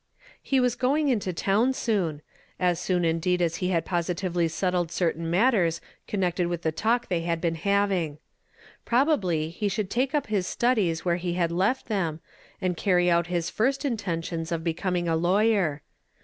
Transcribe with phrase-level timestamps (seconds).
[0.41, 2.23] He was g(M"iig into town soon,
[2.59, 7.21] as soon indeed as ho liad positively settled certain mattera connected with the talk they
[7.21, 8.17] had just been having.
[8.83, 12.19] Proba l^^y lie should take up his studies where he had left them,
[12.59, 15.83] and carry out his first intentions of becom ing a lawyer.